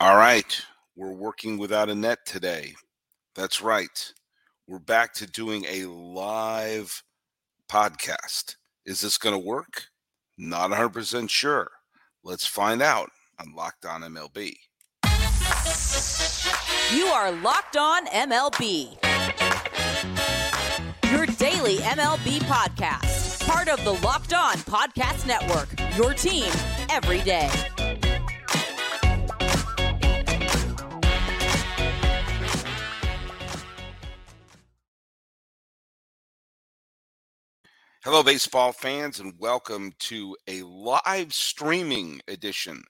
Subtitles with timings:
[0.00, 0.60] All right.
[0.96, 2.74] We're working without a net today.
[3.34, 4.12] That's right.
[4.66, 7.02] We're back to doing a live
[7.70, 8.56] podcast.
[8.84, 9.84] Is this going to work?
[10.36, 11.70] Not 100% sure.
[12.24, 14.54] Let's find out on Locked On MLB.
[16.92, 18.98] You are Locked On MLB.
[21.12, 23.46] Your daily MLB podcast.
[23.46, 25.68] Part of the Locked On Podcast Network.
[25.96, 26.50] Your team
[26.90, 27.50] every day.
[38.04, 42.84] Hello, baseball fans, and welcome to a live streaming edition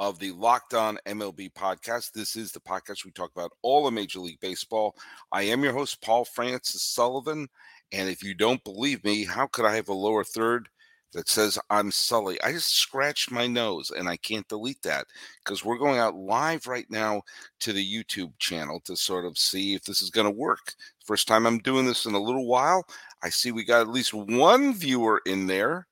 [0.00, 2.10] of the Locked On MLB podcast.
[2.10, 4.96] This is the podcast we talk about all of Major League Baseball.
[5.30, 7.46] I am your host, Paul Francis Sullivan.
[7.92, 10.68] And if you don't believe me, how could I have a lower third
[11.12, 12.40] that says I'm Sully?
[12.42, 15.06] I just scratched my nose and I can't delete that
[15.44, 17.22] because we're going out live right now
[17.60, 20.74] to the YouTube channel to sort of see if this is going to work.
[21.04, 22.84] First time I'm doing this in a little while.
[23.22, 25.86] I see we got at least one viewer in there.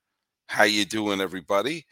[0.49, 1.87] How you doing, everybody?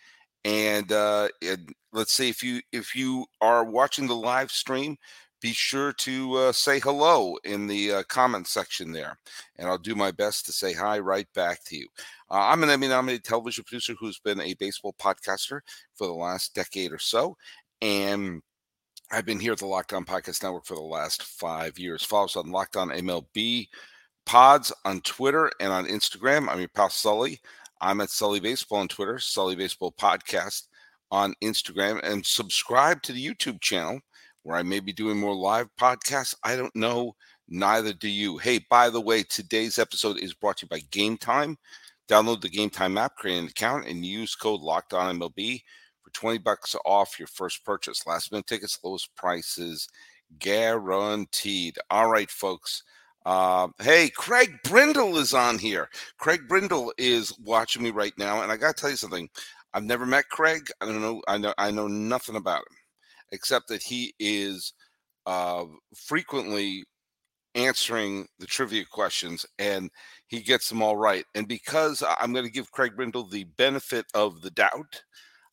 [0.44, 4.96] And, uh, and let's see if you if you are watching the live stream,
[5.42, 9.18] be sure to uh, say hello in the uh, comment section there,
[9.58, 11.88] and I'll do my best to say hi right back to you.
[12.30, 15.60] Uh, I'm an Emmy-nominated television producer who's been a baseball podcaster
[15.94, 17.36] for the last decade or so,
[17.82, 18.40] and
[19.10, 22.04] I've been here at the Locked On Podcast Network for the last five years.
[22.04, 23.66] Follow us on Locked On MLB
[24.24, 26.48] pods on Twitter and on Instagram.
[26.48, 27.40] I'm your pal Sully.
[27.80, 30.68] I'm at Sully Baseball on Twitter, Sully Baseball Podcast
[31.10, 34.00] on Instagram, and subscribe to the YouTube channel
[34.42, 36.34] where I may be doing more live podcasts.
[36.44, 37.14] I don't know.
[37.48, 38.38] Neither do you.
[38.38, 41.58] Hey, by the way, today's episode is brought to you by Game Time.
[42.08, 45.62] Download the Game Time app, create an account, and use code Locked On MLB
[46.02, 48.06] for 20 bucks off your first purchase.
[48.06, 49.88] Last minute tickets, lowest prices
[50.38, 51.78] guaranteed.
[51.90, 52.82] All right, folks.
[53.24, 55.88] Uh, hey, Craig Brindle is on here.
[56.18, 59.28] Craig Brindle is watching me right now, and I got to tell you something.
[59.74, 60.68] I've never met Craig.
[60.80, 61.22] I don't know.
[61.28, 61.54] I know.
[61.56, 62.76] I know nothing about him,
[63.32, 64.72] except that he is
[65.26, 66.84] uh, frequently
[67.54, 69.90] answering the trivia questions, and
[70.28, 71.24] he gets them all right.
[71.34, 75.02] And because I'm going to give Craig Brindle the benefit of the doubt,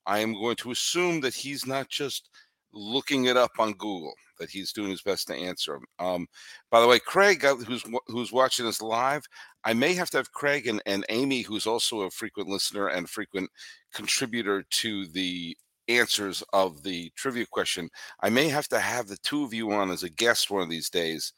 [0.06, 2.30] I am going to assume that he's not just
[2.72, 5.86] looking it up on Google that he's doing his best to answer them.
[6.00, 6.28] Um,
[6.72, 9.24] by the way, Craig, uh, who's who's watching us live,
[9.64, 13.10] I may have to have Craig and, and Amy, who's also a frequent listener and
[13.10, 13.50] frequent
[13.94, 15.56] contributor to the
[15.90, 17.90] answers of the trivia question.
[18.22, 20.70] I may have to have the two of you on as a guest one of
[20.70, 21.34] these days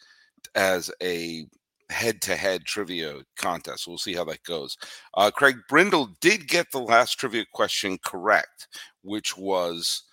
[0.55, 1.45] as a
[1.89, 3.87] head-to-head trivia contest.
[3.87, 4.77] We'll see how that goes.
[5.15, 8.67] Uh, Craig Brindle did get the last trivia question correct,
[9.01, 10.03] which was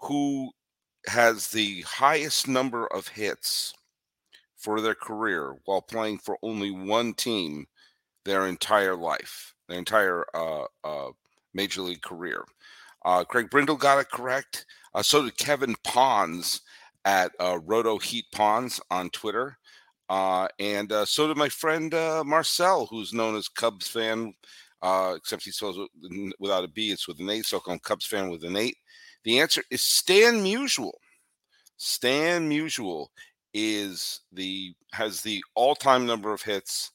[0.00, 0.50] who
[1.06, 3.72] has the highest number of hits
[4.56, 7.66] for their career while playing for only one team
[8.24, 11.10] their entire life, their entire uh, uh,
[11.52, 12.44] major league career.
[13.04, 14.66] Uh, Craig Brindle got it correct.
[14.94, 16.62] Uh, so did Kevin Pons
[17.04, 19.58] at uh, Roto Heat Pons on Twitter.
[20.08, 21.92] Uh, and so did my friend
[22.26, 24.34] Marcel, who's known as Cubs fan,
[24.82, 27.80] except he spells it without a B, it's with an A, so I call him
[27.80, 28.76] Cubs fan with an eight.
[29.24, 30.92] The answer is Stan Musial.
[31.78, 33.08] Stan Musial
[33.54, 36.90] is the has the all-time number of hits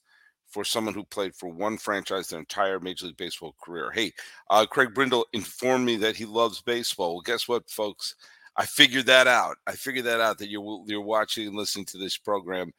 [0.50, 3.92] for someone who played for one franchise their entire Major League Baseball career.
[3.92, 4.12] Hey,
[4.50, 7.16] uh, Craig Brindle informed me that he loves baseball.
[7.16, 8.16] Well, guess what, folks?
[8.56, 9.58] I figured that out.
[9.68, 12.74] I figured that out that you're you're watching and listening to this program,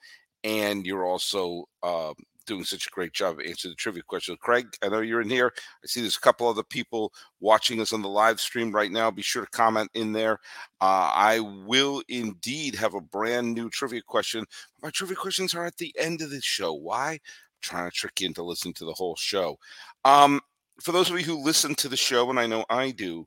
[0.45, 2.13] and you're also uh,
[2.47, 4.37] doing such a great job answering the trivia question.
[4.41, 5.53] Craig, I know you're in here.
[5.57, 9.11] I see there's a couple other people watching us on the live stream right now.
[9.11, 10.35] Be sure to comment in there.
[10.81, 14.45] Uh, I will indeed have a brand new trivia question.
[14.83, 16.75] My trivia questions are at the end of the show.
[16.75, 17.21] Why?
[17.61, 19.59] Trying to trick you into listening to the whole show.
[20.05, 20.41] Um,
[20.81, 23.27] for those of you who listen to the show, and I know I do,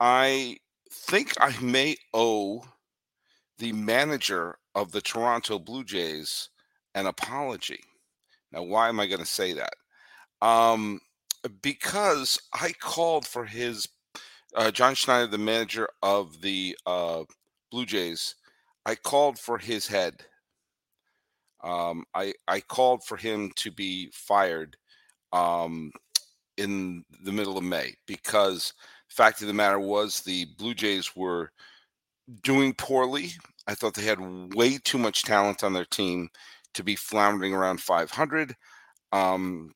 [0.00, 0.56] I
[0.90, 2.64] think I may owe
[3.58, 6.48] the manager of the Toronto Blue Jays
[6.94, 7.80] an apology.
[8.50, 9.74] Now, why am I going to say that?
[10.46, 11.00] Um,
[11.62, 13.88] because I called for his
[14.56, 17.22] uh, John Schneider, the manager of the uh,
[17.70, 18.34] Blue Jays.
[18.84, 20.24] I called for his head.
[21.62, 24.76] Um, I I called for him to be fired
[25.32, 25.92] um,
[26.56, 28.72] in the middle of May because
[29.08, 31.52] fact of the matter was the Blue Jays were
[32.42, 33.30] doing poorly.
[33.66, 36.28] I thought they had way too much talent on their team
[36.74, 38.54] to be floundering around 500.
[39.12, 39.72] Um,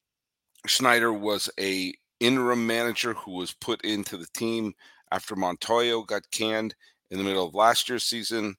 [0.66, 4.74] Schneider was a interim manager who was put into the team
[5.12, 6.74] after Montoyo got canned
[7.10, 8.56] in the middle of last year's season.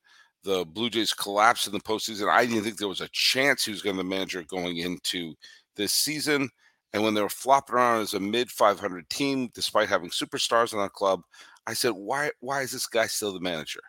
[0.47, 2.29] The Blue Jays collapsed in the postseason.
[2.29, 5.35] I didn't think there was a chance he was going to be manager going into
[5.75, 6.49] this season.
[6.93, 10.79] And when they were flopping around as a mid 500 team, despite having superstars in
[10.79, 11.23] that club,
[11.67, 12.31] I said, "Why?
[12.39, 13.81] Why is this guy still the manager?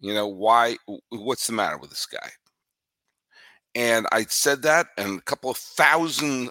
[0.00, 0.76] You know, why?
[1.08, 2.28] What's the matter with this guy?"
[3.74, 6.50] And I said that, and a couple of thousand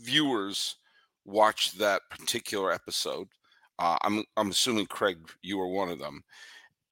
[0.00, 0.76] viewers
[1.26, 3.28] watched that particular episode.
[3.78, 6.24] Uh, I'm I'm assuming Craig, you were one of them,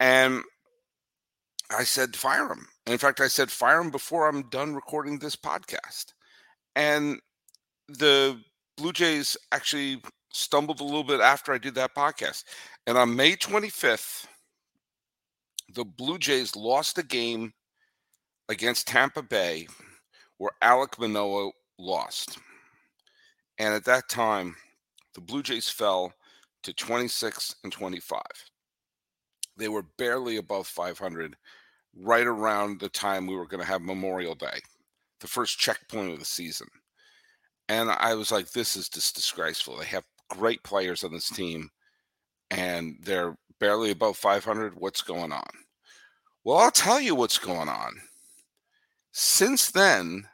[0.00, 0.42] and
[1.70, 2.66] I said fire him.
[2.86, 6.12] And in fact, I said fire him before I'm done recording this podcast.
[6.74, 7.20] And
[7.88, 8.40] the
[8.76, 10.02] Blue Jays actually
[10.32, 12.44] stumbled a little bit after I did that podcast.
[12.86, 14.26] And on May 25th,
[15.74, 17.52] the Blue Jays lost a game
[18.48, 19.68] against Tampa Bay
[20.38, 22.38] where Alek Manoah lost.
[23.58, 24.56] And at that time,
[25.14, 26.12] the Blue Jays fell
[26.62, 28.22] to 26 and 25.
[29.56, 31.36] They were barely above 500
[31.96, 34.60] right around the time we were going to have Memorial Day,
[35.20, 36.68] the first checkpoint of the season.
[37.68, 39.76] And I was like, this is just disgraceful.
[39.76, 41.70] They have great players on this team,
[42.50, 44.74] and they're barely above 500.
[44.76, 45.50] What's going on?
[46.44, 48.00] Well, I'll tell you what's going on.
[49.12, 50.26] Since then,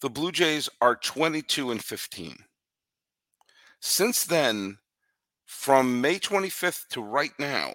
[0.00, 2.36] the Blue Jays are 22 and 15.
[3.80, 4.78] Since then,
[5.46, 7.72] from May 25th to right now,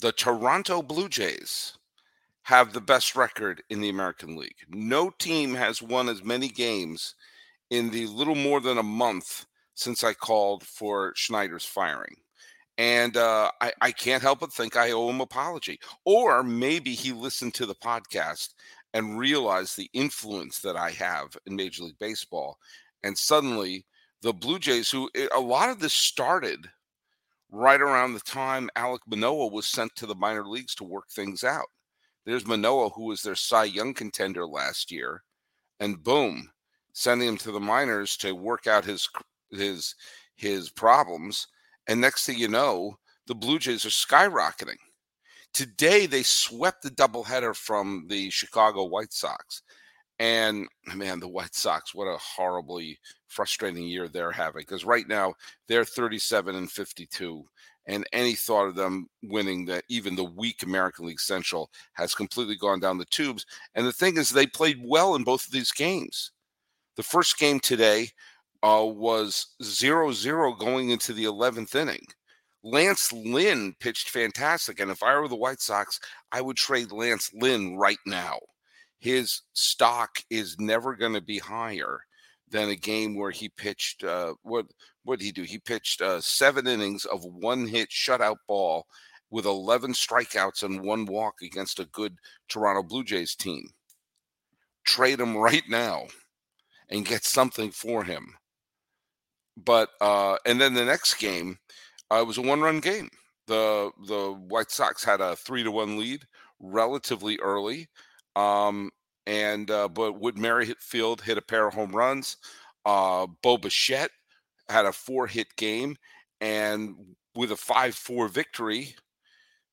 [0.00, 1.76] the Toronto Blue Jays
[2.42, 4.56] have the best record in the American League.
[4.68, 7.14] No team has won as many games
[7.70, 12.16] in the little more than a month since I called for Schneider's firing.
[12.78, 15.78] And uh, I, I can't help but think I owe him apology.
[16.04, 18.50] Or maybe he listened to the podcast
[18.94, 22.58] and realized the influence that I have in Major League Baseball.
[23.02, 23.86] And suddenly,
[24.22, 26.68] the Blue Jays, who eh, a lot of this started
[27.50, 31.44] right around the time Alek Manoah was sent to the minor leagues to work things
[31.44, 31.66] out.
[32.24, 35.22] There's Manoah, who was their Cy Young contender last year,
[35.80, 36.50] and boom,
[36.92, 39.08] sending him to the minors to work out his
[39.50, 39.94] his
[40.36, 41.48] his problems.
[41.88, 42.96] And next thing you know,
[43.26, 44.78] the Blue Jays are skyrocketing.
[45.52, 49.62] Today they swept the doubleheader from the Chicago White Sox.
[50.18, 54.62] And man, the White Sox, what a horribly frustrating year they're having.
[54.62, 55.34] Because right now
[55.66, 57.44] they're 37 and 52
[57.86, 62.56] and any thought of them winning that even the weak American League Central has completely
[62.56, 63.44] gone down the tubes.
[63.74, 66.30] And the thing is, they played well in both of these games.
[66.96, 68.10] The first game today
[68.62, 72.06] uh, was 0 0 going into the 11th inning.
[72.62, 74.78] Lance Lynn pitched fantastic.
[74.78, 75.98] And if I were the White Sox,
[76.30, 78.38] I would trade Lance Lynn right now.
[79.00, 82.00] His stock is never going to be higher
[82.48, 84.66] than a game where he pitched uh, what
[85.04, 85.42] what did he do?
[85.42, 88.86] He pitched uh, seven innings of one hit shutout ball
[89.30, 92.16] with 11 strikeouts and one walk against a good
[92.48, 93.64] Toronto Blue Jays team.
[94.84, 96.06] Trade him right now
[96.90, 98.34] and get something for him.
[99.56, 101.58] But uh, and then the next game
[102.10, 103.08] uh, was a one-run game.
[103.46, 106.22] The the White Sox had a three to one lead
[106.60, 107.88] relatively early.
[108.34, 108.90] Um,
[109.26, 112.36] and uh, but Whit Merrifield hit a pair of home runs.
[112.84, 114.10] Uh, Bo Bichette
[114.72, 115.96] had a four hit game,
[116.40, 116.96] and
[117.34, 118.94] with a five four victory,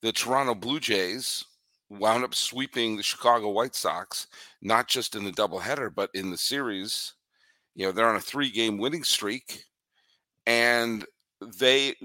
[0.01, 1.43] the Toronto Blue Jays
[1.89, 4.27] wound up sweeping the Chicago White Sox,
[4.62, 7.13] not just in the doubleheader, but in the series.
[7.75, 9.65] You know, they're on a three game winning streak.
[10.45, 11.05] And
[11.59, 11.95] they,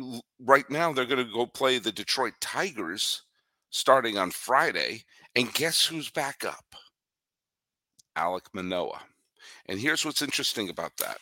[0.41, 3.23] right now, they're going to go play the Detroit Tigers
[3.71, 5.05] starting on Friday.
[5.35, 6.75] And guess who's back up?
[8.17, 9.03] Alek Manoah.
[9.67, 11.19] And here's what's interesting about that.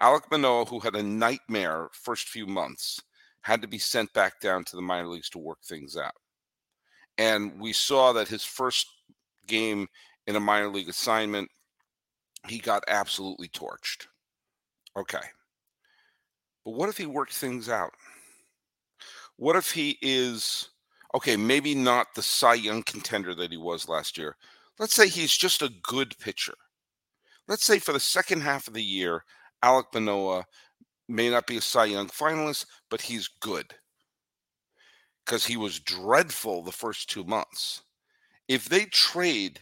[0.00, 3.00] Alek Manoah, who had a nightmare first few months,
[3.42, 6.14] had to be sent back down to the minor leagues to work things out.
[7.18, 8.86] And we saw that his first
[9.46, 9.88] game
[10.26, 11.48] in a minor league assignment,
[12.46, 14.06] he got absolutely torched.
[14.96, 15.18] Okay.
[16.64, 17.92] But what if he worked things out?
[19.36, 20.70] What if he is,
[21.14, 24.36] okay, maybe not the Cy Young contender that he was last year,
[24.78, 26.54] Let's say he's just a good pitcher.
[27.48, 29.24] Let's say for the second half of the year,
[29.64, 30.44] Alek Manoah
[31.08, 33.74] may not be a Cy Young finalist, but he's good
[35.24, 37.82] because he was dreadful the first two months.
[38.48, 39.60] If they trade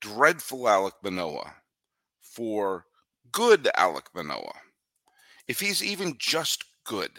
[0.00, 1.54] dreadful Alek Manoah
[2.20, 2.84] for
[3.32, 4.60] good Alek Manoah,
[5.48, 7.12] if he's even just good,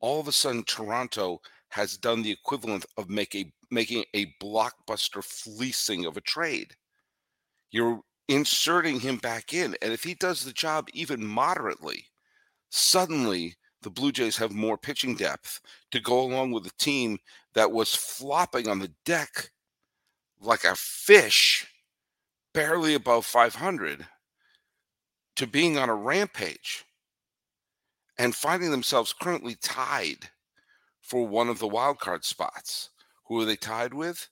[0.00, 5.22] all of a sudden Toronto has done the equivalent of make a, making a blockbuster
[5.22, 6.74] fleecing of a trade.
[7.70, 9.76] You're inserting him back in.
[9.82, 12.06] And if he does the job even moderately,
[12.70, 15.60] suddenly the Blue Jays have more pitching depth
[15.92, 17.18] to go along with a team
[17.54, 19.50] that was flopping on the deck
[20.40, 21.66] like a fish,
[22.52, 24.06] barely above 500,
[25.36, 26.84] to being on a rampage
[28.18, 30.30] and finding themselves currently tied
[31.00, 32.90] for one of the wild card spots.
[33.26, 34.28] Who are they tied with?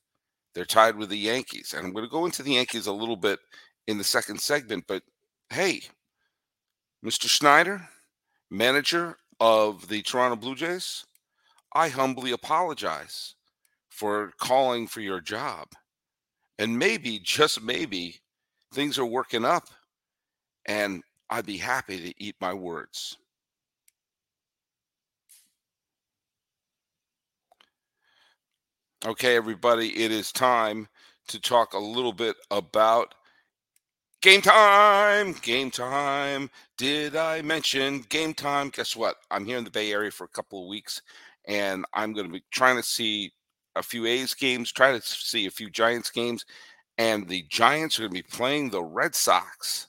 [0.55, 1.75] They're tied with the Yankees.
[1.77, 3.39] And I'm going to go into the Yankees a little bit
[3.87, 5.03] in the second segment, but
[5.51, 5.83] hey,
[7.05, 7.29] Mr.
[7.29, 7.87] Schneider,
[8.51, 11.05] manager of the Toronto Blue Jays,
[11.75, 13.35] I humbly apologize
[13.91, 15.69] for calling for your job.
[16.59, 18.21] And maybe, just maybe,
[18.73, 19.69] things are working up
[20.67, 23.19] and I'd be happy to eat my words.
[29.07, 30.89] Okay, everybody, it is time
[31.29, 33.15] to talk a little bit about
[34.25, 35.35] game time.
[35.43, 36.49] Game time.
[36.79, 38.71] Did I mention game time?
[38.71, 39.17] Guess what?
[39.31, 41.03] I'm here in the Bay Area for a couple of weeks,
[41.47, 43.33] and I'm going to be trying to see
[43.77, 46.47] a few A's games, try to see a few Giants games,
[46.97, 49.89] and the Giants are going to be playing the Red Sox.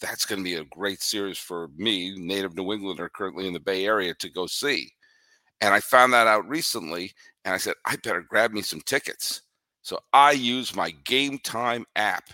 [0.00, 3.60] That's going to be a great series for me, native New Englander, currently in the
[3.60, 4.90] Bay Area, to go see.
[5.60, 7.12] And I found that out recently,
[7.44, 9.42] and I said, I better grab me some tickets.
[9.82, 12.24] So I use my Game Time app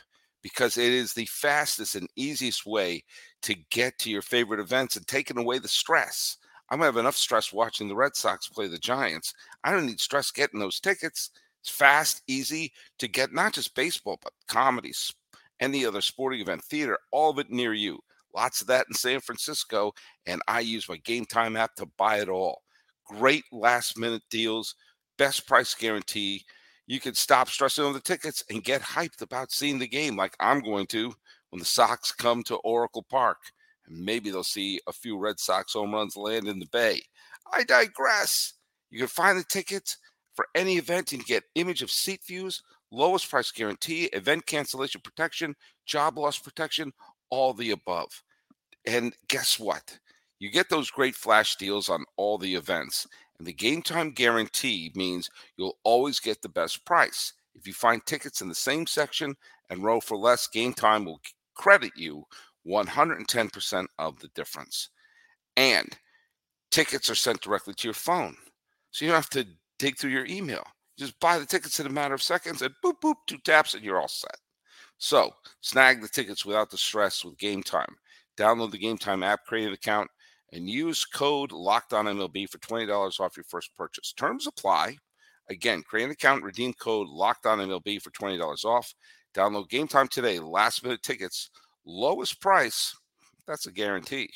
[0.42, 3.04] because it is the fastest and easiest way
[3.42, 6.38] to get to your favorite events and taking away the stress.
[6.70, 9.34] I'm gonna have enough stress watching the Red Sox play the Giants.
[9.62, 11.30] I don't need stress getting those tickets.
[11.60, 15.12] It's fast, easy to get not just baseball, but comedies,
[15.60, 18.00] any other sporting event, theater, all of it near you.
[18.34, 19.92] Lots of that in San Francisco,
[20.26, 22.62] and I use my Game Time app to buy it all.
[23.06, 24.74] Great last minute deals,
[25.18, 26.44] best price guarantee.
[26.86, 30.34] You can stop stressing on the tickets and get hyped about seeing the game like
[30.40, 31.14] I'm going to
[31.50, 33.38] when the Sox come to Oracle Park.
[33.86, 37.02] And maybe they'll see a few Red Sox home runs land in the Bay.
[37.52, 38.54] I digress.
[38.90, 39.98] You can find the tickets
[40.34, 45.54] for any event and get image of seat views, lowest price guarantee, event cancellation protection,
[45.86, 46.92] job loss protection,
[47.30, 48.22] all the above.
[48.86, 49.98] And guess what?
[50.38, 53.06] You get those great flash deals on all the events.
[53.42, 57.32] And the game time guarantee means you'll always get the best price.
[57.56, 59.34] If you find tickets in the same section
[59.68, 61.20] and row for less, game time will
[61.56, 62.24] credit you
[62.64, 64.90] 110% of the difference.
[65.56, 65.88] And
[66.70, 68.36] tickets are sent directly to your phone.
[68.92, 69.44] So you don't have to
[69.80, 70.62] dig through your email.
[70.96, 73.82] Just buy the tickets in a matter of seconds and boop, boop, two taps, and
[73.82, 74.36] you're all set.
[74.98, 75.32] So
[75.62, 77.96] snag the tickets without the stress with Game Time.
[78.38, 80.08] Download the Game Time app, create an account,
[80.52, 84.12] and use code Locked On MLB for twenty dollars off your first purchase.
[84.12, 84.96] Terms apply.
[85.50, 88.92] Again, create an account, redeem code Locked On MLB for twenty dollars off.
[89.34, 90.38] Download Game Time today.
[90.38, 91.50] Last minute tickets,
[91.86, 92.94] lowest price.
[93.46, 94.30] That's a guarantee.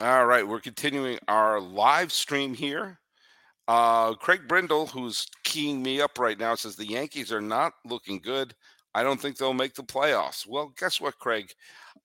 [0.00, 2.98] All right, we're continuing our live stream here
[3.68, 8.18] uh, Craig Brindle, who's keying me up right now, says the Yankees are not looking
[8.18, 8.54] good.
[8.94, 10.46] I don't think they'll make the playoffs.
[10.46, 11.52] Well, guess what, Craig?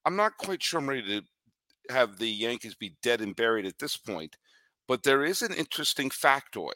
[0.06, 3.80] I'm not quite sure I'm ready to have the Yankees be dead and buried at
[3.80, 4.38] this point,
[4.88, 6.72] but there is an interesting factoid.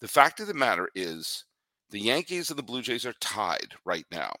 [0.00, 1.44] The fact of the matter is
[1.90, 4.32] the Yankees and the Blue Jays are tied right now,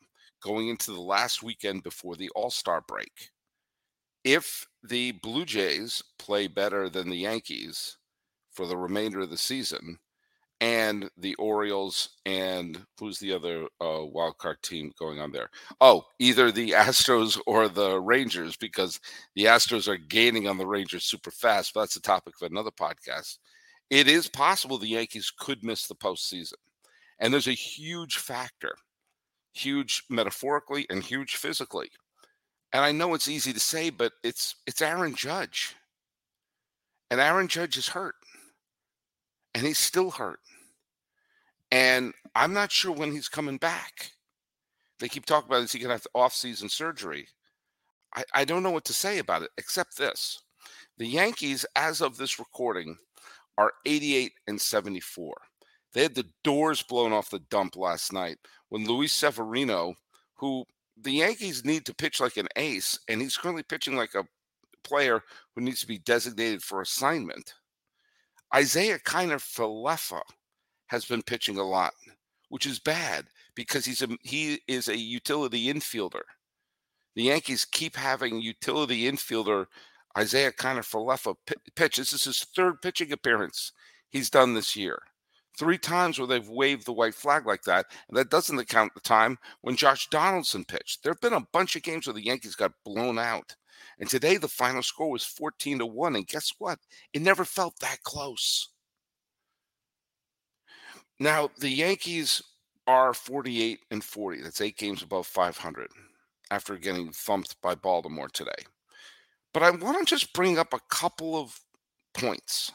[0.42, 3.30] going into the last weekend before the All Star break.
[4.22, 7.96] If the Blue Jays play better than the Yankees,
[8.60, 9.98] for the remainder of the season,
[10.60, 15.48] and the Orioles and who's the other uh, wild card team going on there?
[15.80, 19.00] Oh, either the Astros or the Rangers, because
[19.34, 21.72] the Astros are gaining on the Rangers super fast.
[21.72, 23.38] But that's the topic of another podcast.
[23.88, 26.52] It is possible the Yankees could miss the postseason,
[27.18, 28.74] and there's a huge factor,
[29.54, 31.88] huge metaphorically and huge physically.
[32.74, 35.76] And I know it's easy to say, but it's it's Aaron Judge,
[37.10, 38.16] and Aaron Judge is hurt
[39.54, 40.40] and he's still hurt.
[41.70, 44.12] And I'm not sure when he's coming back.
[44.98, 47.26] They keep talking about is he going to have off-season surgery?
[48.14, 50.42] I, I don't know what to say about it except this:
[50.98, 52.96] the Yankees, as of this recording,
[53.56, 55.34] are 88 and 74.
[55.92, 58.38] They had the doors blown off the dump last night
[58.68, 59.94] when Luis Severino,
[60.34, 60.64] who
[61.00, 64.26] the Yankees need to pitch like an ace, and he's currently pitching like a
[64.84, 65.22] player
[65.54, 67.54] who needs to be designated for assignment.
[68.56, 70.22] Isiah Kiner-Falefa
[70.88, 71.92] has been pitching a lot,
[72.48, 76.22] which is bad because he's a he is a utility infielder.
[77.14, 79.66] The Yankees keep having utility infielder
[80.18, 81.36] Isiah Kiner-Falefa
[81.76, 81.96] pitch.
[81.96, 83.72] This is his third pitching appearance
[84.10, 85.00] he's done this year.
[85.58, 87.86] Three times where they've waved the white flag like that.
[88.08, 91.02] And that doesn't account the time when Josh Donaldson pitched.
[91.02, 93.56] There have been a bunch of games where the Yankees got blown out.
[94.00, 96.16] And today the final score was 14 to 1.
[96.16, 96.78] And guess what?
[97.12, 98.68] It never felt that close.
[101.20, 102.42] Now, the Yankees
[102.86, 104.40] are 48 and 40.
[104.40, 105.88] That's eight games above 500
[106.50, 108.64] after getting thumped by Baltimore today.
[109.52, 111.60] But I want to just bring up a couple of
[112.14, 112.72] points.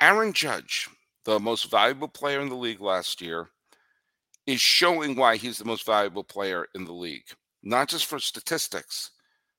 [0.00, 0.88] Aaron Judge,
[1.24, 3.50] the most valuable player in the league last year,
[4.46, 7.26] is showing why he's the most valuable player in the league,
[7.62, 9.10] not just for statistics,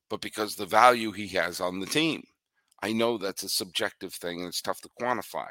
[0.10, 2.24] but because the value he has on the team.
[2.82, 5.48] I know that's a subjective thing and it's tough to quantify.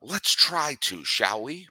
[0.00, 1.68] Let's try to, shall we?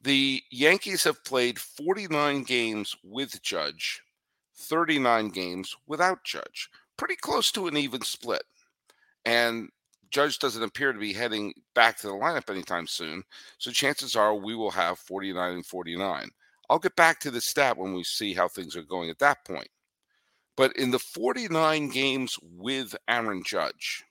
[0.00, 4.00] The Yankees have played 49 games with Judge,
[4.56, 6.68] 39 games without Judge.
[6.96, 8.42] Pretty close to an even split.
[9.24, 9.70] And
[10.10, 13.24] Judge doesn't appear to be heading back to the lineup anytime soon.
[13.58, 16.28] So chances are we will have 49 and 49.
[16.70, 19.44] I'll get back to the stat when we see how things are going at that
[19.44, 19.68] point.
[20.58, 24.02] But in the 49 games with Aaron Judge,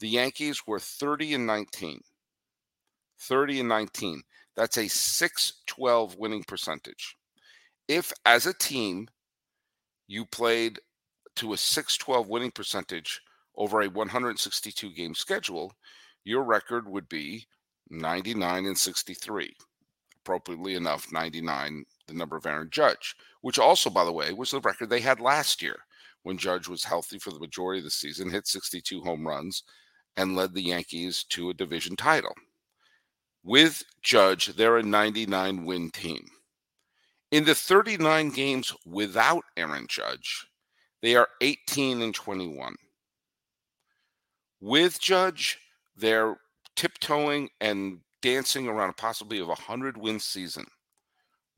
[0.00, 2.00] the Yankees were 30 and 19.
[3.20, 4.22] 30 and 19.
[4.56, 7.16] That's a 612 winning percentage.
[7.86, 9.08] If, as a team,
[10.06, 10.80] you played
[11.36, 13.20] to a 612 winning percentage
[13.54, 15.74] over a 162 game schedule,
[16.24, 17.46] your record would be
[17.90, 19.54] 99 and 63.
[20.24, 24.60] Appropriately enough, 99, the number of Aaron Judge, which also, by the way, was the
[24.60, 25.76] record they had last year
[26.22, 29.64] when Judge was healthy for the majority of the season, hit 62 home runs,
[30.16, 32.32] and led the Yankees to a division title.
[33.42, 36.24] With Judge, they're a 99 win team.
[37.30, 40.46] In the 39 games without Aaron Judge,
[41.02, 42.76] they are 18 and 21.
[44.62, 45.58] With Judge,
[45.94, 46.38] they're
[46.76, 50.64] tiptoeing and dancing around a possibility of a 100 win season.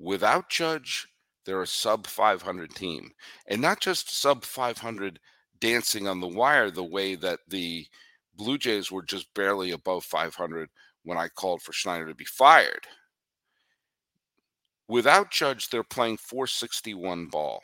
[0.01, 1.07] Without Judge,
[1.45, 3.13] they're a sub 500 team.
[3.47, 5.21] And not just sub 500
[5.61, 7.87] dancing on the wire the way that the
[8.35, 10.69] Blue Jays were just barely above 500
[11.05, 12.85] when I called for Schneider to be fired.
[14.89, 17.61] Without Judge, they're playing 461 ball.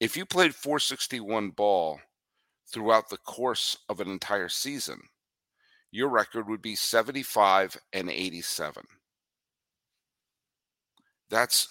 [0.00, 2.00] If you played 461 ball
[2.72, 5.00] throughout the course of an entire season,
[5.94, 8.82] your record would be 75 and 87.
[11.30, 11.68] That's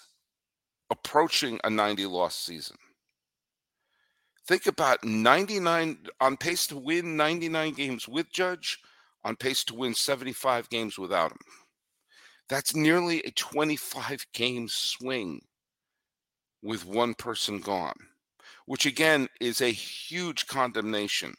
[0.90, 2.78] approaching a 90 loss season.
[4.48, 8.80] Think about 99 on pace to win 99 games with Judge
[9.26, 11.40] on pace to win 75 games without him.
[12.48, 15.42] That's nearly a 25 game swing
[16.62, 17.98] with one person gone,
[18.68, 21.36] which again is a huge condemnation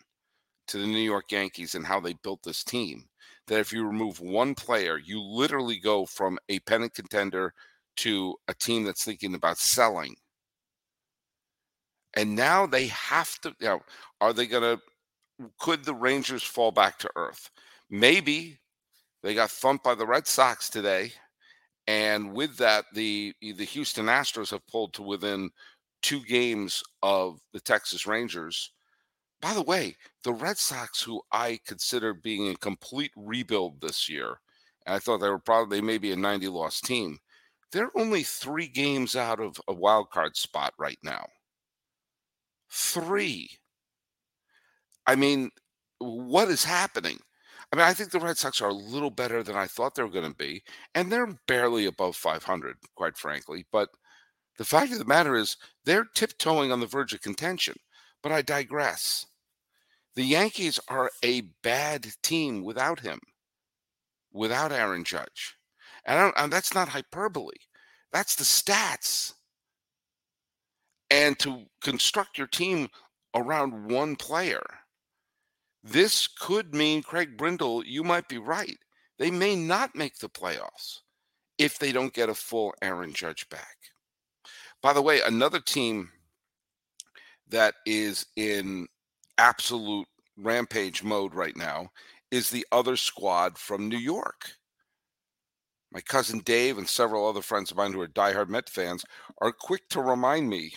[0.68, 3.04] to the New York Yankees and how they built this team.
[3.46, 7.52] That if you remove one player, you literally go from a pennant contender
[7.96, 10.16] to a team that's thinking about selling.
[12.14, 13.82] And now they have to, you know,
[14.20, 17.50] are they going to, could the Rangers fall back to earth?
[17.90, 18.58] Maybe
[19.22, 21.12] they got thumped by the Red Sox today,
[21.86, 25.50] and with that, the the Houston Astros have pulled to within
[26.02, 28.72] two games of the Texas Rangers.
[29.44, 34.40] By the way, the Red Sox, who I consider being a complete rebuild this year,
[34.86, 37.18] and I thought they were probably maybe a 90 loss team,
[37.70, 41.26] they're only three games out of a wild card spot right now.
[42.70, 43.50] Three.
[45.06, 45.50] I mean,
[45.98, 47.18] what is happening?
[47.70, 50.02] I mean, I think the Red Sox are a little better than I thought they
[50.02, 50.62] were going to be,
[50.94, 53.66] and they're barely above 500, quite frankly.
[53.70, 53.90] But
[54.56, 57.76] the fact of the matter is, they're tiptoeing on the verge of contention.
[58.22, 59.26] But I digress.
[60.16, 63.20] The Yankees are a bad team without him,
[64.32, 65.56] without Aaron Judge.
[66.04, 67.56] And, and that's not hyperbole,
[68.12, 69.34] that's the stats.
[71.10, 72.88] And to construct your team
[73.34, 74.62] around one player
[75.84, 78.78] this could mean, Craig Brindle, you might be right.
[79.18, 81.00] They may not make the playoffs
[81.58, 83.76] if they don't get a full Aaron Judge back.
[84.80, 86.10] By the way, another team
[87.48, 88.88] that is in
[89.38, 91.90] absolute rampage mode right now
[92.30, 94.52] is the other squad from New York.
[95.92, 99.04] My cousin Dave and several other friends of mine who are diehard Met fans
[99.40, 100.72] are quick to remind me,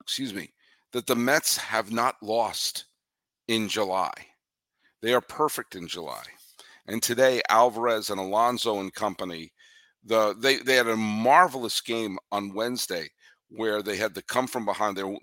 [0.00, 0.52] excuse me,
[0.92, 2.84] that the Mets have not lost
[3.48, 4.12] in July.
[5.02, 6.22] They are perfect in July.
[6.86, 9.52] And today, Alvarez and Alonso and company,
[10.04, 13.08] the they they had a marvelous game on Wednesday
[13.48, 14.96] where they had to come from behind.
[14.96, 15.18] They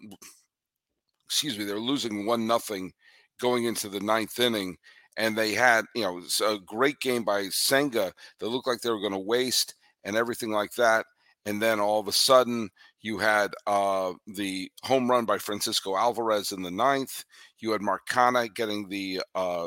[1.33, 2.93] excuse me, they're losing one nothing
[3.41, 4.77] going into the ninth inning,
[5.17, 8.99] and they had you know a great game by Senga that looked like they were
[8.99, 11.07] going to waste and everything like that.
[11.47, 12.69] And then all of a sudden,
[13.01, 17.25] you had uh, the home run by Francisco Alvarez in the ninth.
[17.59, 19.65] You had Mark Canha getting the uh,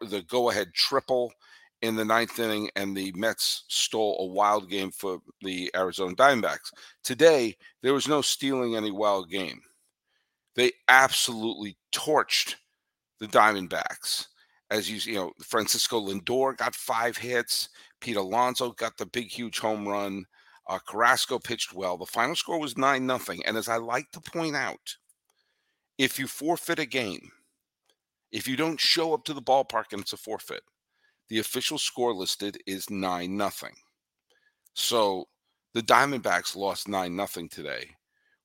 [0.00, 1.32] the go ahead triple
[1.82, 6.72] in the ninth inning, and the Mets stole a wild game for the Arizona Diamondbacks.
[7.04, 9.60] Today, there was no stealing any wild game.
[10.56, 12.56] They absolutely torched
[13.20, 14.26] the Diamondbacks.
[14.70, 17.68] As you, you know, Francisco Lindor got five hits.
[18.00, 20.24] Pete Alonso got the big, huge home run.
[20.68, 21.96] Uh, Carrasco pitched well.
[21.96, 23.44] The final score was 9 nothing.
[23.46, 24.96] And as I like to point out,
[25.98, 27.30] if you forfeit a game,
[28.32, 30.62] if you don't show up to the ballpark and it's a forfeit,
[31.28, 33.74] the official score listed is 9 nothing.
[34.74, 35.28] So
[35.74, 37.90] the Diamondbacks lost 9 nothing today,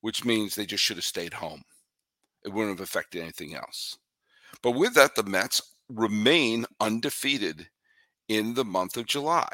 [0.02, 1.64] which means they just should have stayed home.
[2.46, 3.98] It wouldn't have affected anything else.
[4.62, 7.68] But with that, the Mets remain undefeated
[8.28, 9.50] in the month of July.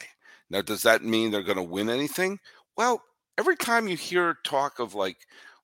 [0.50, 2.40] Now, does that mean they're going to win anything?
[2.78, 3.02] Well,
[3.38, 5.18] every time you hear talk of like,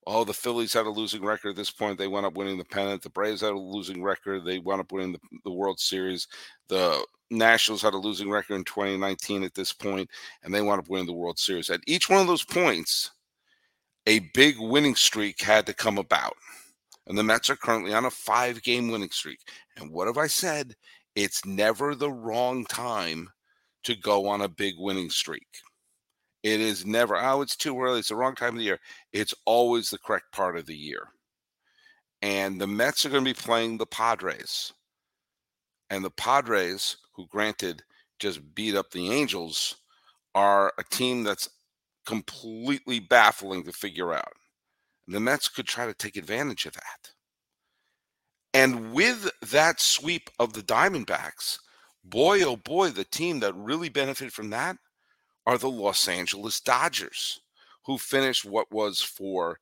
[0.06, 2.66] oh, the Phillies had a losing record at this point, they went up winning the
[2.66, 3.02] pennant.
[3.02, 6.28] The Braves had a losing record, they wound up winning the, the World Series.
[6.68, 10.10] The Nationals had a losing record in 2019 at this point,
[10.44, 11.70] and they wound up winning the World Series.
[11.70, 13.12] At each one of those points,
[14.06, 16.36] a big winning streak had to come about.
[17.08, 19.40] And the Mets are currently on a five game winning streak.
[19.78, 20.76] And what have I said?
[21.16, 23.30] It's never the wrong time
[23.84, 25.48] to go on a big winning streak.
[26.44, 28.00] It is never, oh, it's too early.
[28.00, 28.80] It's the wrong time of the year.
[29.12, 31.08] It's always the correct part of the year.
[32.22, 34.72] And the Mets are going to be playing the Padres.
[35.90, 37.84] And the Padres, who granted
[38.20, 39.76] just beat up the Angels,
[40.36, 41.50] are a team that's
[42.06, 44.34] completely baffling to figure out.
[45.08, 47.12] The Mets could try to take advantage of that.
[48.54, 51.58] And with that sweep of the Diamondbacks,
[52.04, 54.78] boy, oh boy, the team that really benefited from that
[55.46, 57.42] are the Los Angeles Dodgers,
[57.86, 59.60] who finished what was for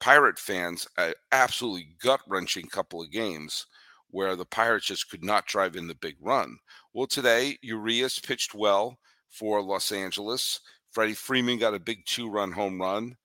[0.00, 3.66] Pirate fans an absolutely gut wrenching couple of games
[4.10, 6.58] where the Pirates just could not drive in the big run.
[6.92, 8.98] Well, today, Urias pitched well
[9.30, 10.60] for Los Angeles.
[10.90, 13.16] Freddie Freeman got a big two run home run,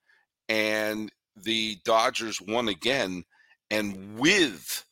[0.48, 1.10] and
[1.44, 3.24] the Dodgers won again.
[3.70, 4.84] And with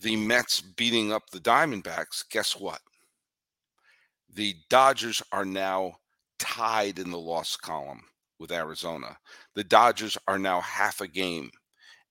[0.00, 2.80] the Mets beating up the Diamondbacks, guess what?
[4.32, 5.94] The Dodgers are now
[6.38, 8.02] tied in the loss column
[8.38, 9.16] with Arizona.
[9.54, 11.50] The Dodgers are now half a game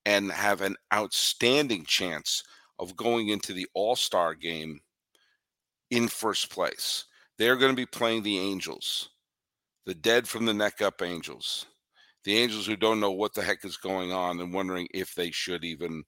[0.05, 2.43] and have an outstanding chance
[2.79, 4.79] of going into the All Star game
[5.91, 7.05] in first place.
[7.37, 9.09] They're going to be playing the Angels,
[9.85, 11.65] the dead from the neck up Angels,
[12.23, 15.31] the Angels who don't know what the heck is going on and wondering if they
[15.31, 16.03] should even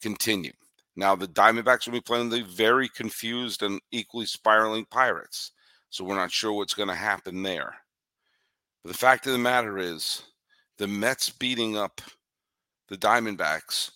[0.00, 0.52] continue.
[0.96, 5.52] Now, the Diamondbacks will be playing the very confused and equally spiraling Pirates.
[5.88, 7.74] So we're not sure what's going to happen there.
[8.82, 10.22] But the fact of the matter is,
[10.78, 12.00] the Mets beating up
[12.88, 13.90] the Diamondbacks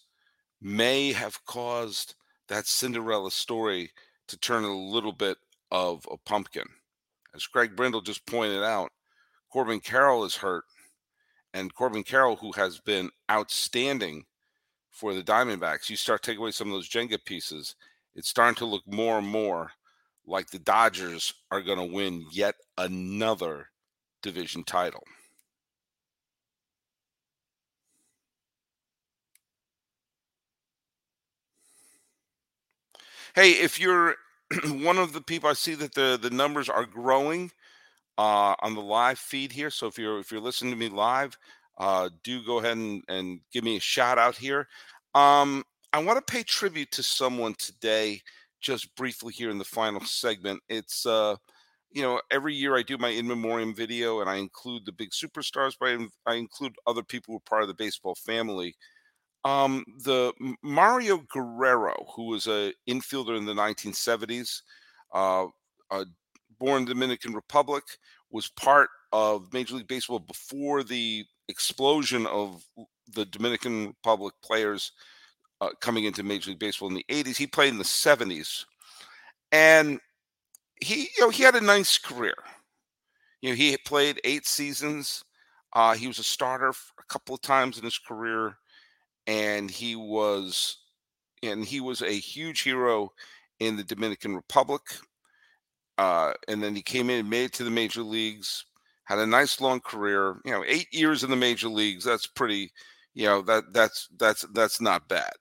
[0.61, 2.15] may have caused
[2.49, 3.91] that Cinderella story
[4.29, 5.37] to turn a little bit
[5.71, 6.67] of a pumpkin.
[7.35, 8.91] As Craig Brindle just pointed out,
[9.51, 10.65] Corbin Carroll is hurt.
[11.55, 14.27] And Corbin Carroll, who has been outstanding
[14.91, 17.77] for the Diamondbacks, you start taking away some of those Jenga pieces,
[18.15, 19.73] it's starting to look more and more
[20.27, 23.71] like the Dodgers are going to win yet another
[24.23, 25.05] division title.
[33.35, 34.17] Hey, if you're
[34.69, 37.51] one of the people, I see that the the numbers are growing
[38.19, 39.71] uh, on the live feed here.
[39.71, 41.37] So if you're if you're listening to me live,
[41.79, 44.69] uh, do go ahead and, and give me a shout out here.
[45.15, 48.21] Um, I want to pay tribute to someone today
[48.61, 50.61] just briefly here in the final segment.
[50.69, 51.37] It's uh,
[51.95, 55.11] you know, every year I do my in memoriam video and I include the big
[55.11, 58.75] superstars, but I, I include other people who are part of the baseball family.
[59.45, 64.63] Um, the Mario Guerrero, who was a infielder in the 1970s,
[65.13, 65.47] uh,
[65.91, 66.05] uh,
[66.65, 67.85] born Dominican Republic,
[68.31, 72.65] was part of Major League Baseball before the explosion of
[73.13, 74.93] the Dominican Republic players
[75.61, 77.37] uh, coming into Major League Baseball in the 80s.
[77.37, 78.65] He played in the 70s.
[79.53, 80.01] And
[80.81, 82.35] he, you know, he had a nice career.
[83.43, 85.23] You know, he played eight seasons.
[85.75, 88.57] Uh, he was a starter a couple of times in his career,
[89.27, 90.79] and he was,
[91.43, 93.13] and he was a huge hero
[93.61, 94.83] in the Dominican Republic.
[95.99, 98.65] Uh, and then he came in made it to the major leagues.
[99.05, 100.37] Had a nice long career.
[100.45, 102.05] You know, eight years in the major leagues.
[102.05, 102.73] That's pretty
[103.15, 105.33] you know that that's that's that's not bad.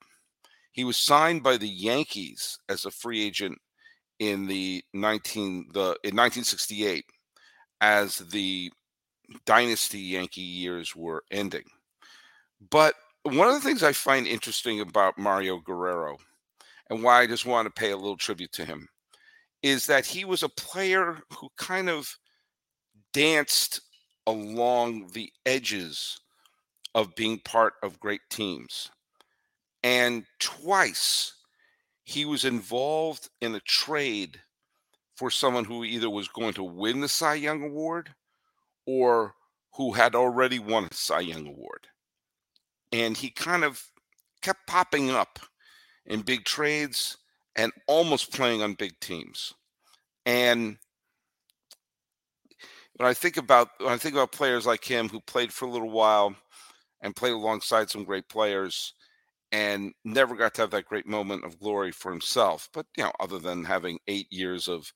[0.72, 3.60] He was signed by the Yankees as a free agent
[4.20, 7.06] in the 19 the in 1968
[7.82, 8.72] as the
[9.46, 11.66] dynasty Yankee years were ending.
[12.70, 16.18] But one of the things I find interesting about Mario Guerrero
[16.90, 18.88] and why I just want to pay a little tribute to him
[19.64, 22.18] is that he was a player who kind of
[23.14, 23.80] danced
[24.28, 26.20] along the edges
[26.94, 28.92] of being part of great teams.
[29.84, 31.34] And twice
[32.04, 34.40] he was involved in a trade
[35.16, 38.14] for someone who either was going to win the Cy Young Award
[38.86, 39.34] or
[39.76, 41.88] who had already won a Cy Young Award.
[42.92, 43.84] And he kind of
[44.42, 45.40] kept popping up
[46.06, 47.18] in big trades
[47.56, 49.54] and almost playing on big teams.
[50.26, 50.78] And
[52.96, 55.72] when I think about when I think about players like him who played for a
[55.72, 56.36] little while
[57.02, 58.94] and played alongside some great players
[59.52, 63.12] and never got to have that great moment of glory for himself, but you know,
[63.20, 64.92] other than having eight years of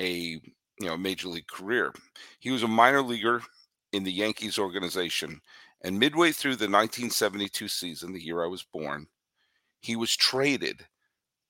[0.00, 1.92] a you know major league career,
[2.40, 3.42] he was a minor leaguer
[3.92, 5.40] in the Yankees organization.
[5.82, 9.06] And midway through the 1972 season, the year I was born,
[9.80, 10.86] he was traded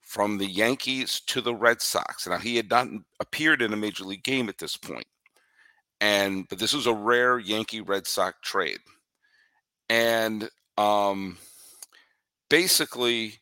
[0.05, 2.27] from the Yankees to the Red Sox.
[2.27, 2.89] Now he had not
[3.21, 5.07] appeared in a major league game at this point,
[6.01, 8.81] and but this was a rare Yankee Red Sox trade,
[9.89, 11.39] and um,
[12.49, 13.41] basically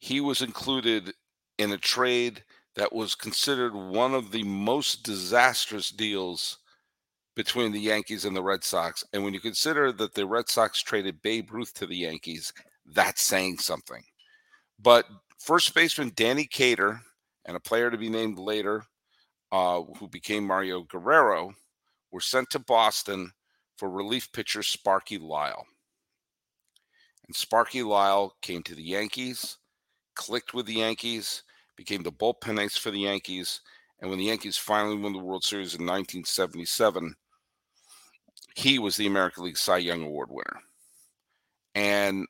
[0.00, 1.12] he was included
[1.58, 2.42] in a trade
[2.74, 6.58] that was considered one of the most disastrous deals
[7.34, 9.04] between the Yankees and the Red Sox.
[9.12, 12.52] And when you consider that the Red Sox traded Babe Ruth to the Yankees,
[12.86, 14.02] that's saying something.
[14.80, 15.06] But
[15.42, 17.00] first baseman Danny Cater
[17.44, 18.84] and a player to be named later,
[19.50, 21.52] uh, who became Mario Guerrero,
[22.12, 23.32] were sent to Boston
[23.76, 25.66] for relief pitcher Sparky Lyle.
[27.26, 29.58] And Sparky Lyle came to the Yankees,
[30.14, 31.42] clicked with the Yankees,
[31.76, 33.60] became the bullpen ace for the Yankees.
[34.00, 37.14] And when the Yankees finally won the World Series in 1977,
[38.54, 40.60] he was the American League Cy Young Award winner.
[41.74, 42.26] And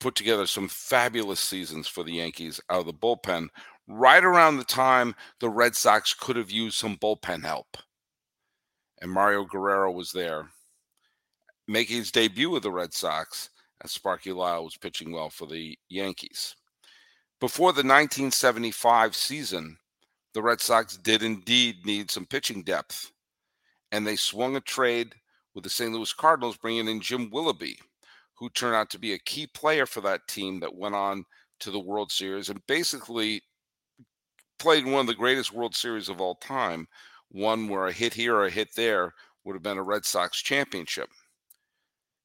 [0.00, 3.48] put together some fabulous seasons for the Yankees out of the bullpen
[3.86, 7.76] right around the time the Red Sox could have used some bullpen help.
[9.00, 10.48] And Mario Guerrero was there
[11.68, 13.50] making his debut with the Red Sox
[13.82, 16.56] as Sparky Lyle was pitching well for the Yankees.
[17.40, 19.78] Before the 1975 season,
[20.34, 23.10] the Red Sox did indeed need some pitching depth,
[23.92, 25.14] and they swung a trade
[25.54, 25.92] with the St.
[25.92, 27.78] Louis Cardinals, bringing in Jim Willoughby,
[28.40, 31.24] who turned out to be a key player for that team that went on
[31.60, 33.42] to the World Series and basically
[34.58, 36.88] played in one of the greatest World Series of all time,
[37.28, 39.12] one where a hit here or a hit there
[39.44, 41.10] would have been a Red Sox championship.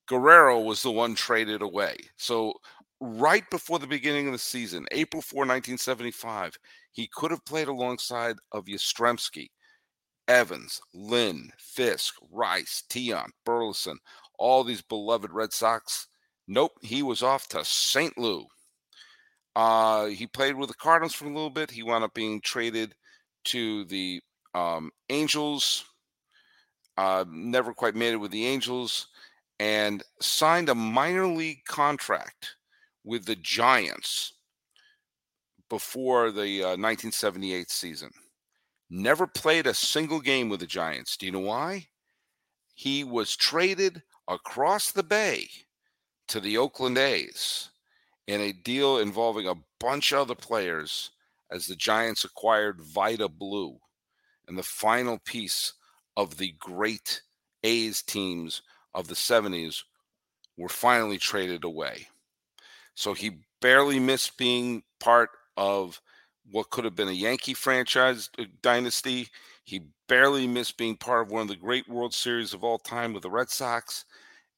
[0.08, 1.98] Guerrero was the one traded away.
[2.16, 2.54] So,
[3.02, 6.58] right before the beginning of the season, April 4, 1975,
[6.92, 9.50] he could have played alongside of Yastrzemski,
[10.28, 13.98] Evans, Lynn, Fisk, Rice, Tiant, Burleson,
[14.38, 16.08] all these beloved Red Sox.
[16.48, 18.18] Nope, he was off to St.
[18.18, 18.46] Louis.
[19.56, 21.72] Uh, he played with the Cardinals for a little bit.
[21.72, 22.94] He wound up being traded
[23.46, 24.22] to the
[24.54, 25.86] um, Angels.
[26.98, 29.08] Uh, never quite made it with the Angels
[29.60, 32.56] and signed a minor league contract
[33.04, 34.34] with the Giants
[35.70, 38.12] before the uh, 1978 season.
[38.90, 41.18] Never played a single game with the Giants.
[41.18, 41.88] Do you know why?
[42.74, 45.48] He was traded across the bay
[46.28, 47.70] to the Oakland A's
[48.28, 51.12] in a deal involving a bunch of other players
[51.52, 53.78] as the Giants acquired Vida Blue
[54.48, 55.74] and the final piece
[56.18, 57.22] of the great
[57.64, 58.62] A's teams
[58.94, 59.84] of the 70s
[60.58, 62.08] were finally traded away.
[62.96, 66.02] So he barely missed being part of
[66.52, 69.28] what could have been a Yankee franchise uh, dynasty.
[69.64, 73.14] He barely missed being part of one of the great World Series of all time
[73.14, 74.06] with the Red Sox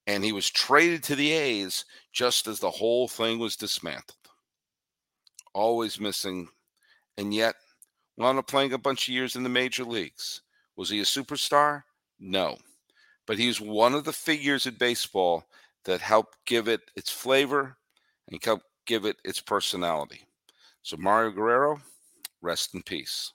[0.07, 4.15] and he was traded to the A's just as the whole thing was dismantled.
[5.53, 6.47] Always missing,
[7.17, 7.55] and yet
[8.17, 10.41] wound up playing a bunch of years in the major leagues.
[10.77, 11.83] Was he a superstar?
[12.19, 12.57] No.
[13.25, 15.43] But he was one of the figures in baseball
[15.83, 17.77] that helped give it its flavor
[18.29, 20.25] and helped give it its personality.
[20.83, 21.81] So, Mario Guerrero,
[22.41, 23.33] rest in peace.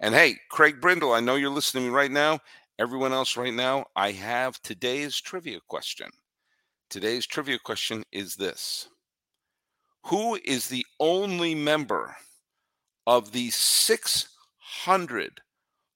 [0.00, 2.40] And hey, Craig Brindle, I know you're listening to me right now,
[2.76, 6.10] Everyone else, right now, I have today's trivia question.
[6.90, 8.88] Today's trivia question is this
[10.06, 12.16] Who is the only member
[13.06, 15.40] of the 600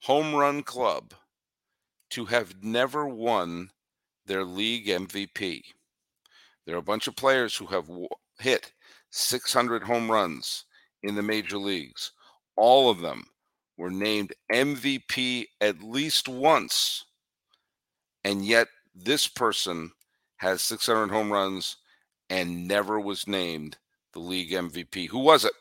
[0.02, 1.14] home run club
[2.10, 3.70] to have never won
[4.26, 5.62] their league MVP?
[6.64, 7.90] There are a bunch of players who have
[8.38, 8.72] hit
[9.10, 10.64] 600 home runs
[11.02, 12.12] in the major leagues.
[12.54, 13.24] all of them
[13.78, 17.06] were named MVP at least once.
[18.24, 19.92] And yet, this person
[20.36, 21.76] has 600 home runs
[22.28, 23.78] and never was named
[24.12, 25.08] the league MVP.
[25.08, 25.52] Who was it?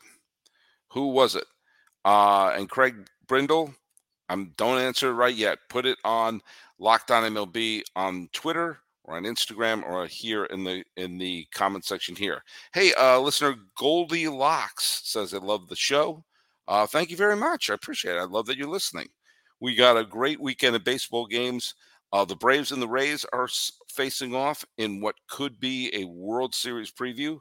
[0.89, 1.45] Who was it?
[2.03, 3.73] Uh, and Craig Brindle,
[4.29, 5.59] I'm don't answer right yet.
[5.69, 6.41] Put it on
[6.79, 11.85] Locked On MLB on Twitter or on Instagram or here in the in the comment
[11.85, 12.43] section here.
[12.73, 16.23] Hey, uh, listener Goldie Locks says I love the show.
[16.67, 17.69] Uh, thank you very much.
[17.69, 18.19] I appreciate it.
[18.19, 19.07] I love that you're listening.
[19.59, 21.73] We got a great weekend of baseball games.
[22.13, 23.49] Uh, the Braves and the Rays are
[23.89, 27.39] facing off in what could be a World Series preview.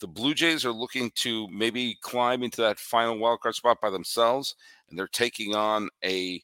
[0.00, 4.54] The Blue Jays are looking to maybe climb into that final wildcard spot by themselves,
[4.88, 6.42] and they're taking on a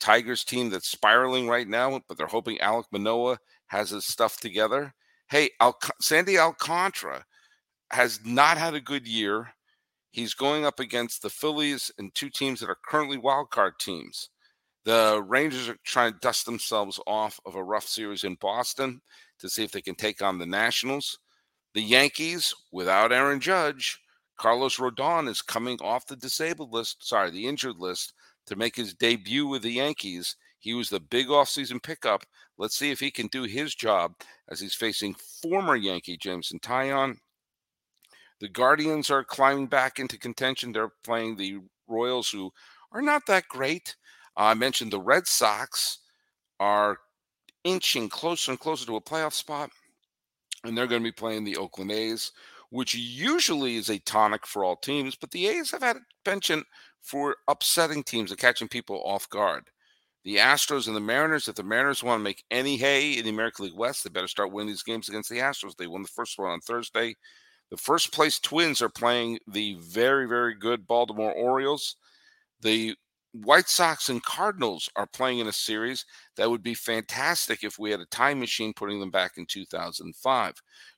[0.00, 4.94] Tigers team that's spiraling right now, but they're hoping Alek Manoah has his stuff together.
[5.28, 7.24] Hey, Al- Sandy Alcantara
[7.92, 9.48] has not had a good year.
[10.12, 14.28] He's going up against the Phillies and two teams that are currently wildcard teams.
[14.84, 19.00] The Rangers are trying to dust themselves off of a rough series in Boston
[19.38, 21.18] to see if they can take on the Nationals.
[21.74, 23.98] The Yankees, without Aaron Judge,
[24.38, 28.12] Carlos Rodon is coming off the disabled list, sorry, the injured list,
[28.46, 30.36] to make his debut with the Yankees.
[30.58, 32.26] He was the big offseason pickup.
[32.58, 34.14] Let's see if he can do his job
[34.50, 37.16] as he's facing former Yankee Jameson Taillon.
[38.42, 40.72] The Guardians are climbing back into contention.
[40.72, 42.52] They're playing the Royals, who
[42.90, 43.94] are not that great.
[44.36, 46.00] Uh, I mentioned the Red Sox
[46.58, 46.98] are
[47.62, 49.70] inching closer and closer to a playoff spot,
[50.64, 52.32] and they're going to be playing the Oakland A's,
[52.70, 56.66] which usually is a tonic for all teams, but the A's have had a penchant
[57.00, 59.70] for upsetting teams and catching people off guard.
[60.24, 63.30] The Astros and the Mariners, if the Mariners want to make any hay in the
[63.30, 65.76] American League West, they better start winning these games against the Astros.
[65.76, 67.14] They won the first one on Thursday.
[67.72, 71.96] The first place Twins are playing the very, very good Baltimore Orioles.
[72.60, 72.94] The
[73.32, 76.04] White Sox and Cardinals are playing in a series
[76.36, 80.54] that would be fantastic if we had a time machine putting them back in 2005.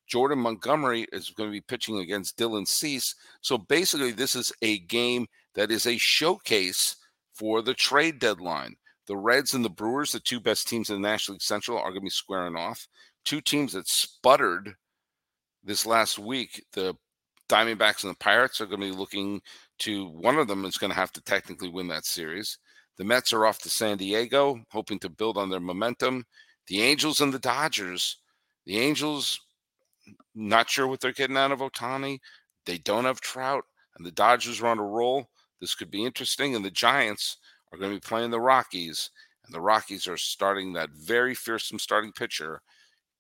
[0.08, 3.14] Jordan Montgomery is going to be pitching against Dylan Cease.
[3.40, 6.96] So basically, this is a game that is a showcase
[7.34, 8.74] for the trade deadline.
[9.06, 11.90] The Reds and the Brewers, the two best teams in the National League Central, are
[11.90, 12.88] going to be squaring off.
[13.24, 14.74] Two teams that sputtered
[15.64, 16.64] this last week.
[16.72, 16.94] The
[17.48, 19.40] Diamondbacks and the Pirates are going to be looking
[19.80, 22.58] to one of them is going to have to technically win that series.
[22.96, 26.24] The Mets are off to San Diego, hoping to build on their momentum.
[26.68, 28.18] The Angels and the Dodgers.
[28.66, 29.40] The Angels,
[30.34, 32.20] not sure what they're getting out of Ohtani.
[32.66, 33.64] They don't have Trout,
[33.96, 35.28] and the Dodgers are on a roll.
[35.60, 36.54] This could be interesting.
[36.54, 37.38] And the Giants
[37.72, 39.10] are going to be playing the Rockies,
[39.44, 42.62] and the Rockies are starting that very fearsome starting pitcher,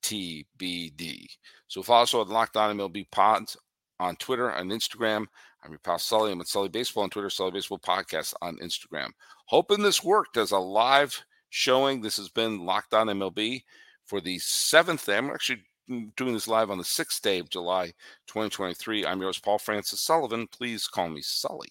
[0.04, 1.26] TBD.
[1.66, 3.56] So follow us on Locked On MLB Pods
[3.98, 5.26] on Twitter and Instagram.
[5.64, 6.30] I'm your pal Sully.
[6.30, 9.08] I'm at Sully Baseball on Twitter, Sully Baseball Podcast on Instagram.
[9.46, 12.02] Hoping this worked as a live showing.
[12.02, 13.62] This has been Locked On MLB
[14.04, 15.16] for the seventh day.
[15.16, 15.62] I'm actually
[16.16, 17.86] doing this live on the sixth day of July
[18.26, 19.06] 2023.
[19.06, 20.46] I'm yours, Paul Francis Sullivan.
[20.48, 21.70] Please call me Sully.